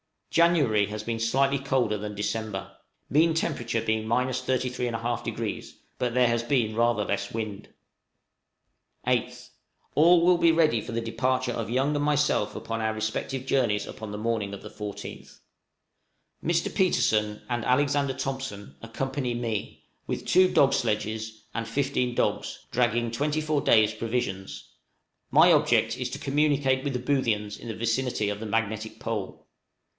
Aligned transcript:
January 0.31 0.85
has 0.87 1.03
been 1.03 1.19
slightly 1.19 1.59
colder 1.59 1.97
than 1.97 2.15
December, 2.15 2.71
mean 3.09 3.33
temperature 3.33 3.81
being 3.81 4.07
33 4.09 4.85
1/2°, 4.87 5.73
but 5.99 6.13
there 6.13 6.27
has 6.29 6.41
been 6.41 6.73
rather 6.73 7.03
less 7.03 7.31
wind. 7.33 7.67
8th. 9.05 9.49
All 9.93 10.25
will 10.25 10.37
be 10.39 10.51
ready 10.51 10.79
for 10.81 10.93
the 10.93 11.01
departure 11.01 11.51
of 11.51 11.69
Young 11.69 11.95
and 11.95 12.03
myself 12.05 12.55
upon 12.55 12.81
our 12.81 12.93
respective 12.95 13.45
journeys 13.45 13.85
upon 13.85 14.11
the 14.11 14.17
morning 14.17 14.53
of 14.53 14.63
the 14.63 14.69
14th. 14.69 15.39
Mr. 16.43 16.73
Petersen 16.73 17.41
and 17.49 17.65
Alexander 17.65 18.13
Thompson 18.13 18.75
accompany 18.81 19.33
me, 19.33 19.83
with 20.07 20.25
two 20.25 20.49
dog 20.49 20.73
sledges, 20.73 21.43
and 21.53 21.67
fifteen 21.67 22.15
dogs, 22.15 22.65
dragging 22.71 23.11
twenty 23.11 23.41
four 23.41 23.59
days' 23.61 23.93
provisions. 23.93 24.69
My 25.29 25.51
object 25.51 25.97
is 25.97 26.09
to 26.11 26.17
communicate 26.19 26.85
with 26.85 26.93
the 26.93 26.99
Boothians 26.99 27.57
in 27.59 27.67
the 27.67 27.75
vicinity 27.75 28.29
of 28.29 28.39
the 28.39 28.47
magnetic 28.47 28.97
pole. 28.97 29.45